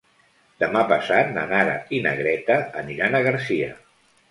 Demà 0.63 0.81
passat 0.91 1.29
na 1.35 1.43
Nara 1.51 1.77
i 1.99 2.01
na 2.07 2.15
Greta 2.23 2.59
aniran 2.83 3.17
a 3.21 3.25
Garcia. 3.31 3.73